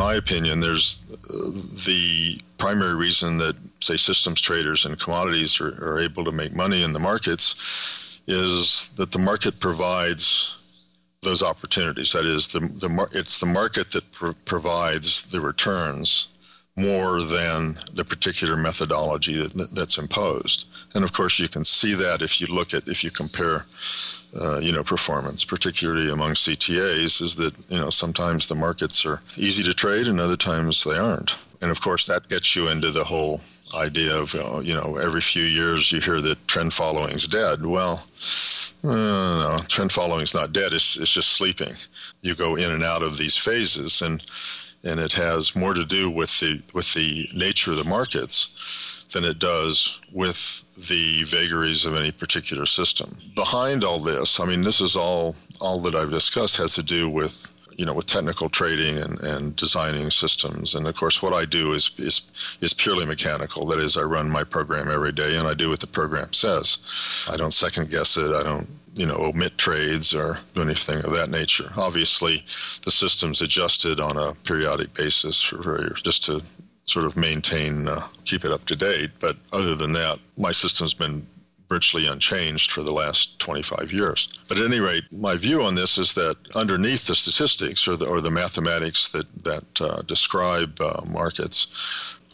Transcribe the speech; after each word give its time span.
my 0.00 0.14
opinion, 0.14 0.60
there's 0.60 0.86
uh, 1.04 1.84
the 1.84 2.40
primary 2.56 2.96
reason 3.06 3.36
that, 3.38 3.56
say, 3.84 3.96
systems 3.96 4.40
traders 4.40 4.86
and 4.86 4.98
commodities 4.98 5.60
are, 5.60 5.74
are 5.86 5.98
able 5.98 6.24
to 6.24 6.32
make 6.32 6.56
money 6.64 6.82
in 6.82 6.92
the 6.94 6.98
markets 6.98 8.20
is 8.26 8.90
that 8.96 9.12
the 9.12 9.18
market 9.18 9.60
provides 9.60 11.00
those 11.22 11.42
opportunities. 11.42 12.12
That 12.12 12.24
is, 12.24 12.48
the, 12.48 12.60
the 12.60 12.90
it's 13.12 13.40
the 13.40 13.52
market 13.60 13.92
that 13.92 14.10
pr- 14.12 14.40
provides 14.46 15.08
the 15.26 15.40
returns 15.40 16.28
more 16.76 17.20
than 17.20 17.58
the 17.92 18.06
particular 18.12 18.56
methodology 18.56 19.34
that, 19.34 19.52
that's 19.76 19.98
imposed. 19.98 20.58
And 20.94 21.04
of 21.04 21.12
course, 21.12 21.38
you 21.38 21.48
can 21.48 21.64
see 21.64 21.94
that 21.94 22.22
if 22.22 22.40
you 22.40 22.46
look 22.46 22.72
at 22.72 22.88
if 22.88 23.04
you 23.04 23.10
compare 23.10 23.58
uh, 24.38 24.58
you 24.58 24.72
know, 24.72 24.82
performance, 24.82 25.44
particularly 25.44 26.10
among 26.10 26.32
CTAs, 26.32 27.20
is 27.20 27.36
that 27.36 27.54
you 27.68 27.78
know 27.78 27.90
sometimes 27.90 28.46
the 28.46 28.54
markets 28.54 29.04
are 29.04 29.20
easy 29.36 29.62
to 29.62 29.74
trade 29.74 30.06
and 30.06 30.20
other 30.20 30.36
times 30.36 30.84
they 30.84 30.96
aren't. 30.96 31.36
And 31.60 31.70
of 31.70 31.80
course, 31.80 32.06
that 32.06 32.28
gets 32.28 32.54
you 32.56 32.68
into 32.68 32.90
the 32.90 33.04
whole 33.04 33.40
idea 33.76 34.16
of 34.16 34.34
you 34.64 34.74
know 34.74 34.96
every 34.96 35.20
few 35.20 35.42
years 35.42 35.90
you 35.92 36.00
hear 36.00 36.20
that 36.20 36.46
trend 36.48 36.72
following 36.72 37.12
is 37.12 37.26
dead. 37.26 37.66
Well, 37.66 38.04
uh, 38.84 38.88
no, 38.88 39.58
trend 39.68 39.92
following 39.92 40.22
is 40.22 40.34
not 40.34 40.52
dead. 40.52 40.72
It's 40.72 40.96
it's 40.96 41.12
just 41.12 41.32
sleeping. 41.32 41.74
You 42.22 42.34
go 42.34 42.56
in 42.56 42.70
and 42.70 42.82
out 42.82 43.02
of 43.02 43.18
these 43.18 43.36
phases, 43.36 44.00
and 44.00 44.22
and 44.84 45.00
it 45.00 45.12
has 45.12 45.56
more 45.56 45.74
to 45.74 45.84
do 45.84 46.08
with 46.10 46.38
the 46.40 46.62
with 46.72 46.94
the 46.94 47.26
nature 47.34 47.72
of 47.72 47.78
the 47.78 47.84
markets 47.84 48.99
than 49.12 49.24
it 49.24 49.38
does 49.38 50.00
with 50.12 50.88
the 50.88 51.24
vagaries 51.24 51.84
of 51.86 51.94
any 51.94 52.12
particular 52.12 52.66
system. 52.66 53.16
Behind 53.34 53.84
all 53.84 53.98
this, 53.98 54.40
I 54.40 54.46
mean, 54.46 54.62
this 54.62 54.80
is 54.80 54.96
all 54.96 55.34
all 55.60 55.80
that 55.80 55.94
I've 55.94 56.10
discussed 56.10 56.56
has 56.56 56.74
to 56.74 56.82
do 56.82 57.08
with 57.08 57.52
you 57.76 57.86
know 57.86 57.94
with 57.94 58.06
technical 58.06 58.48
trading 58.48 58.98
and, 58.98 59.20
and 59.20 59.56
designing 59.56 60.10
systems. 60.10 60.74
And 60.74 60.86
of 60.86 60.94
course, 60.96 61.22
what 61.22 61.32
I 61.32 61.44
do 61.44 61.72
is 61.72 61.90
is 61.98 62.58
is 62.60 62.74
purely 62.74 63.06
mechanical. 63.06 63.66
That 63.66 63.80
is, 63.80 63.96
I 63.96 64.02
run 64.02 64.30
my 64.30 64.44
program 64.44 64.90
every 64.90 65.12
day, 65.12 65.36
and 65.36 65.46
I 65.46 65.54
do 65.54 65.70
what 65.70 65.80
the 65.80 65.86
program 65.86 66.32
says. 66.32 66.78
I 67.30 67.36
don't 67.36 67.52
second 67.52 67.90
guess 67.90 68.16
it. 68.16 68.28
I 68.28 68.42
don't 68.42 68.68
you 68.94 69.06
know 69.06 69.16
omit 69.16 69.56
trades 69.56 70.14
or 70.14 70.38
do 70.54 70.62
anything 70.62 70.98
of 71.04 71.12
that 71.12 71.30
nature. 71.30 71.70
Obviously, 71.76 72.36
the 72.84 72.90
system's 72.90 73.42
adjusted 73.42 74.00
on 74.00 74.16
a 74.16 74.34
periodic 74.44 74.92
basis 74.94 75.40
for, 75.42 75.94
just 75.94 76.24
to 76.24 76.42
sort 76.86 77.04
of 77.04 77.16
maintain, 77.16 77.88
uh, 77.88 78.00
keep 78.24 78.44
it 78.44 78.50
up 78.50 78.64
to 78.66 78.76
date. 78.76 79.10
But 79.20 79.36
other 79.52 79.74
than 79.74 79.92
that, 79.92 80.18
my 80.38 80.52
system's 80.52 80.94
been 80.94 81.26
virtually 81.70 82.08
unchanged 82.08 82.72
for 82.72 82.82
the 82.82 82.92
last 82.92 83.38
25 83.38 83.92
years. 83.92 84.38
But 84.48 84.58
at 84.58 84.64
any 84.64 84.80
rate, 84.80 85.04
my 85.20 85.36
view 85.36 85.62
on 85.62 85.76
this 85.76 85.98
is 85.98 86.14
that 86.14 86.36
underneath 86.56 87.06
the 87.06 87.14
statistics 87.14 87.86
or 87.86 87.96
the, 87.96 88.06
or 88.06 88.20
the 88.20 88.30
mathematics 88.30 89.08
that, 89.10 89.44
that 89.44 89.80
uh, 89.80 90.02
describe 90.02 90.80
uh, 90.80 91.02
markets 91.08 91.68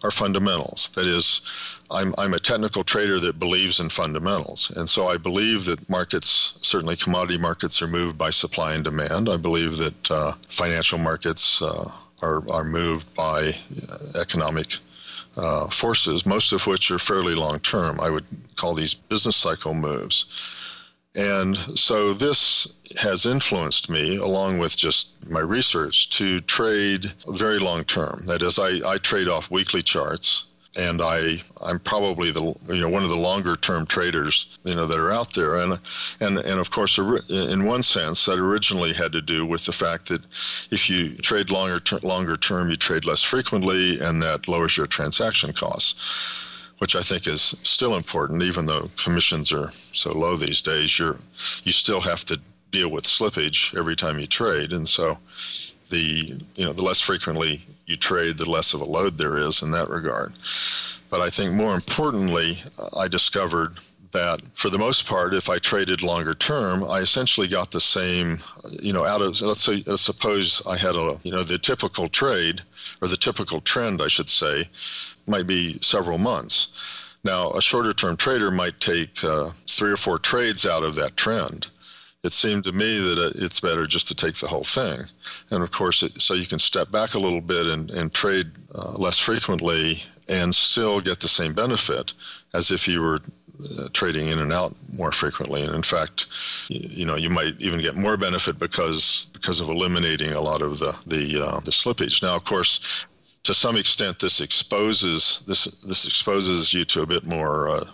are 0.03 0.11
fundamentals. 0.11 0.88
That 0.91 1.06
is, 1.06 1.42
I'm, 1.91 2.14
I'm 2.16 2.33
a 2.33 2.38
technical 2.38 2.83
trader 2.83 3.20
that 3.20 3.38
believes 3.38 3.78
in 3.78 3.91
fundamentals. 3.91 4.70
And 4.75 4.88
so 4.88 5.08
I 5.08 5.19
believe 5.19 5.66
that 5.66 5.88
markets, 5.91 6.58
certainly 6.62 6.97
commodity 6.97 7.38
markets, 7.38 7.83
are 7.83 7.86
moved 7.86 8.16
by 8.16 8.31
supply 8.31 8.72
and 8.72 8.84
demand. 8.84 9.28
I 9.28 9.36
believe 9.36 9.77
that 9.77 10.10
uh, 10.10 10.33
financial 10.48 10.98
markets 10.98 11.60
uh, 11.60 11.91
are, 12.22 12.48
are 12.50 12.64
moved 12.64 13.14
by 13.14 13.50
uh, 13.50 14.20
economic 14.20 14.78
uh, 15.36 15.69
forces, 15.69 16.25
most 16.27 16.53
of 16.53 16.67
which 16.67 16.91
are 16.91 16.98
fairly 16.98 17.34
long 17.34 17.59
term. 17.59 18.00
I 18.00 18.11
would 18.11 18.25
call 18.56 18.75
these 18.75 18.95
business 18.95 19.36
cycle 19.36 19.75
moves. 19.75 20.27
And 21.14 21.56
so 21.78 22.12
this 22.12 22.75
has 23.00 23.25
influenced 23.25 23.89
me, 23.89 24.17
along 24.17 24.59
with 24.59 24.77
just 24.77 25.31
my 25.31 25.41
research, 25.41 26.11
to 26.11 26.41
trade 26.41 27.06
very 27.28 27.59
long 27.59 27.84
term. 27.84 28.20
That 28.27 28.42
is, 28.42 28.59
I, 28.59 28.81
I 28.87 28.98
trade 28.98 29.28
off 29.28 29.50
weekly 29.50 29.83
charts 29.83 30.47
and 30.78 31.00
I 31.02 31.42
I'm 31.66 31.78
probably 31.78 32.30
the 32.30 32.55
you 32.69 32.81
know 32.81 32.88
one 32.88 33.03
of 33.03 33.10
the 33.10 33.16
longer 33.16 33.56
term 33.56 33.87
traders 33.87 34.59
you 34.64 34.75
know 34.75 34.87
that 34.87 34.98
are 34.98 35.10
out 35.10 35.34
there. 35.34 35.56
And 35.56 35.78
and 36.20 36.38
and 36.38 36.60
of 36.60 36.70
course 36.70 36.98
in 36.98 37.64
one 37.64 37.82
sense 37.82 38.25
that 38.26 38.38
originally 38.38 38.92
had 38.92 39.12
to 39.12 39.22
do 39.22 39.47
with 39.47 39.66
the 39.66 39.72
fact 39.72 40.09
that 40.09 40.25
if 40.70 40.88
you 40.91 41.15
trade 41.16 41.50
longer 41.50 41.81
ter- 41.81 41.98
longer 42.03 42.36
term 42.36 42.70
you 42.70 42.76
trade 42.76 43.04
less 43.04 43.22
frequently 43.22 43.98
and 44.00 44.22
that 44.22 44.48
lowers 44.48 44.76
your 44.76 44.86
transaction 44.86 45.53
costs 45.53 46.53
which 46.78 46.94
I 46.94 47.00
think 47.00 47.26
is 47.26 47.41
still 47.41 47.97
important. 47.97 48.42
Even 48.42 48.66
though 48.66 48.84
commissions 49.03 49.53
are 49.53 49.70
so 49.70 50.10
low 50.16 50.36
these 50.36 50.60
days 50.62 50.98
you're 50.98 51.16
you 51.65 51.72
still 51.72 52.00
have 52.03 52.25
to 52.26 52.41
deal 52.70 52.91
with 52.91 53.04
slippage 53.04 53.76
every 53.76 53.97
time 53.97 54.19
you 54.19 54.26
trade. 54.26 54.72
And 54.72 54.86
so 54.86 55.19
the 55.91 56.41
you 56.54 56.64
know 56.64 56.72
the 56.72 56.84
less 56.84 57.00
frequently 57.00 57.62
you 57.86 57.97
trade, 57.97 58.38
the 58.38 58.50
less 58.50 58.74
of 58.74 58.80
a 58.80 58.84
load 58.84 59.16
there 59.16 59.36
is 59.36 59.62
in 59.62 59.70
that 59.70 59.88
regard. 59.88 60.32
But 61.10 61.20
I 61.20 61.30
think 61.30 61.52
more 61.52 61.74
importantly, 61.74 62.58
uh, 62.78 63.00
I 63.00 63.08
discovered 63.08 63.78
that 64.12 64.41
for 64.54 64.70
the 64.70 64.78
most 64.78 65.06
part, 65.06 65.34
if 65.34 65.48
I 65.48 65.58
traded 65.58 66.02
longer 66.02 66.34
term, 66.34 66.82
I 66.84 67.00
essentially 67.00 67.48
got 67.48 67.70
the 67.70 67.80
same, 67.80 68.38
you 68.82 68.92
know, 68.92 69.04
out 69.04 69.20
of, 69.20 69.41
let's 69.42 69.62
say, 69.62 69.82
let's 69.86 70.02
suppose 70.02 70.62
I 70.66 70.76
had 70.76 70.94
a, 70.94 71.19
you 71.22 71.32
know, 71.32 71.42
the 71.42 71.58
typical 71.58 72.08
trade 72.08 72.62
or 73.03 73.08
the 73.08 73.16
typical 73.16 73.60
trend, 73.60 74.00
I 74.00 74.08
should 74.08 74.30
say, 74.30 74.64
might 75.28 75.47
be 75.47 75.74
several 75.80 76.18
months. 76.18 76.68
Now, 77.24 77.50
a 77.50 77.60
shorter 77.60 77.92
term 77.92 78.16
trader 78.16 78.50
might 78.50 78.80
take 78.80 79.22
uh, 79.22 79.50
three 79.68 79.91
or 79.91 79.97
four 79.97 80.18
trades 80.18 80.64
out 80.64 80.82
of 80.82 80.94
that 80.94 81.16
trend 81.16 81.66
it 82.26 82.32
seemed 82.32 82.64
to 82.64 82.72
me 82.72 82.98
that 82.98 83.32
it's 83.37 83.60
better 83.60 83.87
just 83.87 84.09
to 84.09 84.14
take 84.14 84.34
the 84.34 84.48
whole 84.48 84.64
thing. 84.64 85.04
And 85.50 85.62
of 85.62 85.70
course, 85.70 86.03
it, 86.03 86.20
so 86.20 86.34
you 86.34 86.47
can 86.47 86.59
step 86.59 86.91
back 86.91 87.14
a 87.14 87.19
little 87.19 87.41
bit 87.41 87.66
and, 87.66 87.91
and 87.91 88.12
trade 88.12 88.48
uh, 88.75 88.92
less 88.98 89.19
frequently 89.19 90.03
and 90.28 90.54
still 90.54 91.00
get 91.00 91.20
the 91.20 91.28
same 91.28 91.54
benefit 91.54 92.12
as 92.53 92.70
if 92.70 92.88
you 92.88 93.00
were 93.00 93.20
uh, 93.78 93.88
trading 93.92 94.28
in 94.28 94.41
and 94.41 94.53
out 94.53 94.76
more 94.98 95.12
frequently. 95.12 95.62
And 95.62 95.75
in 95.75 95.82
fact, 95.82 96.26
you, 96.69 96.81
you, 97.00 97.06
know, 97.06 97.16
you 97.16 97.31
might 97.31 97.60
even 97.60 97.81
get 97.81 97.94
more 97.94 98.16
benefit 98.16 98.59
because 98.59 99.31
because 99.32 99.60
of 99.60 99.69
eliminating 99.69 100.32
a 100.32 100.41
lot 100.41 100.62
of 100.62 100.78
the 100.78 100.98
the, 101.06 101.42
uh, 101.42 101.60
the 101.60 101.70
slippage. 101.70 102.22
Now, 102.22 102.34
of 102.34 102.44
course, 102.44 103.06
to 103.44 103.54
some 103.54 103.76
extent, 103.76 104.19
this 104.19 104.41
exposes 104.41 105.44
this 105.47 105.65
this 105.65 106.06
exposes 106.06 106.75
you 106.75 106.84
to 106.86 107.03
a 107.03 107.06
bit 107.06 107.25
more 107.25 107.69
uh, 107.69 107.84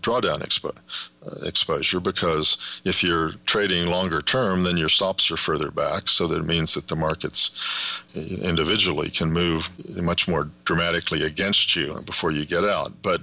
drawdown 0.00 0.38
expo- 0.40 0.82
uh, 1.26 1.46
exposure 1.46 2.00
because 2.00 2.80
if 2.84 3.02
you're 3.02 3.32
trading 3.46 3.88
longer 3.88 4.20
term, 4.20 4.64
then 4.64 4.76
your 4.76 4.88
stops 4.88 5.30
are 5.30 5.36
further 5.36 5.70
back. 5.70 6.08
So 6.08 6.26
that 6.28 6.44
means 6.44 6.74
that 6.74 6.88
the 6.88 6.96
markets 6.96 8.04
uh, 8.16 8.48
individually 8.48 9.10
can 9.10 9.32
move 9.32 9.68
much 10.02 10.28
more 10.28 10.48
dramatically 10.64 11.22
against 11.22 11.76
you 11.76 11.94
before 12.06 12.30
you 12.30 12.44
get 12.44 12.64
out. 12.64 12.90
But 13.02 13.20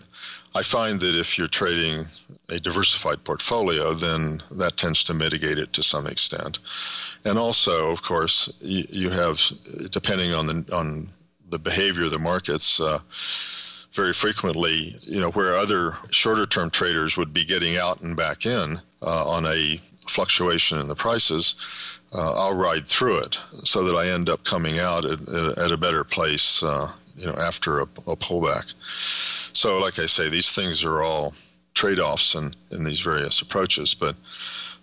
I 0.55 0.63
find 0.63 0.99
that 1.01 1.15
if 1.15 1.37
you're 1.37 1.47
trading 1.47 2.05
a 2.49 2.59
diversified 2.59 3.23
portfolio, 3.23 3.93
then 3.93 4.41
that 4.51 4.77
tends 4.77 5.03
to 5.03 5.13
mitigate 5.13 5.59
it 5.59 5.73
to 5.73 5.83
some 5.83 6.07
extent. 6.07 6.59
And 7.23 7.37
also, 7.37 7.91
of 7.91 8.01
course, 8.01 8.51
you, 8.61 8.83
you 8.89 9.09
have, 9.11 9.39
depending 9.91 10.33
on 10.33 10.47
the 10.47 10.71
on 10.73 11.09
the 11.49 11.59
behavior 11.59 12.05
of 12.05 12.11
the 12.11 12.19
markets. 12.19 12.79
Uh, 12.79 12.99
very 13.93 14.13
frequently, 14.13 14.93
you 15.03 15.19
know, 15.19 15.31
where 15.31 15.55
other 15.55 15.93
shorter 16.11 16.45
term 16.45 16.69
traders 16.69 17.17
would 17.17 17.33
be 17.33 17.43
getting 17.43 17.77
out 17.77 18.01
and 18.01 18.15
back 18.15 18.45
in 18.45 18.79
uh, 19.01 19.29
on 19.29 19.45
a 19.45 19.77
fluctuation 20.07 20.79
in 20.79 20.87
the 20.87 20.95
prices, 20.95 21.55
uh, 22.13 22.33
I'll 22.33 22.55
ride 22.55 22.87
through 22.87 23.19
it 23.19 23.39
so 23.49 23.83
that 23.83 23.95
I 23.95 24.09
end 24.09 24.29
up 24.29 24.43
coming 24.43 24.79
out 24.79 25.05
at, 25.05 25.21
at 25.29 25.71
a 25.71 25.77
better 25.77 26.03
place, 26.03 26.63
uh, 26.63 26.87
you 27.15 27.27
know, 27.27 27.35
after 27.39 27.79
a, 27.79 27.83
a, 27.83 28.15
pullback. 28.15 28.73
So, 29.55 29.79
like 29.79 29.99
I 29.99 30.05
say, 30.05 30.29
these 30.29 30.51
things 30.51 30.83
are 30.83 31.03
all 31.03 31.33
trade 31.73 31.99
offs 31.99 32.35
in, 32.35 32.51
in 32.71 32.83
these 32.83 32.99
various 32.99 33.41
approaches, 33.41 33.93
but 33.93 34.15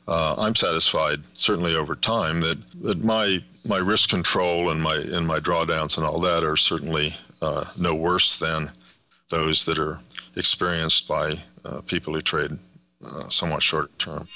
uh, 0.09 0.37
I'm 0.39 0.55
satisfied, 0.55 1.25
certainly 1.25 1.75
over 1.75 1.97
time, 1.97 2.41
that, 2.41 2.59
that 2.83 3.05
my 3.05 3.43
my 3.69 3.79
risk 3.79 4.09
control 4.09 4.71
and 4.71 4.81
my 4.81 4.95
and 4.95 5.27
my 5.27 5.39
drawdowns 5.39 5.97
and 5.97 6.07
all 6.07 6.21
that 6.21 6.45
are 6.45 6.57
certainly 6.57 7.17
uh, 7.43 7.65
no 7.81 7.95
worse 7.95 8.39
than 8.39 8.71
those 9.31 9.65
that 9.67 9.79
are 9.79 9.99
experienced 10.37 11.09
by 11.09 11.35
uh, 11.65 11.81
people 11.87 12.15
who 12.15 12.23
trade 12.23 12.53
uh, 12.53 13.29
somewhat 13.29 13.63
short 13.63 13.99
term. 13.99 14.27